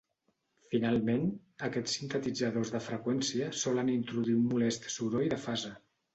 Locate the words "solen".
3.67-3.93